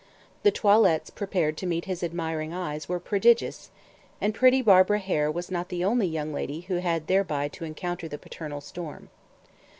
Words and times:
The 0.41 0.49
toilettes 0.51 1.11
prepared 1.11 1.57
to 1.57 1.67
meet 1.67 1.85
his 1.85 2.01
admiring 2.01 2.51
eyes 2.55 2.89
were 2.89 2.99
prodigious 2.99 3.69
and 4.19 4.33
pretty 4.33 4.59
Barbara 4.63 4.97
Hare 4.97 5.29
was 5.29 5.51
not 5.51 5.69
the 5.69 5.85
only 5.85 6.07
young 6.07 6.33
lady 6.33 6.61
who 6.61 6.77
had 6.77 7.05
thereby 7.05 7.49
to 7.49 7.65
encounter 7.65 8.07
the 8.07 8.17
paternal 8.17 8.61
storm. 8.61 9.09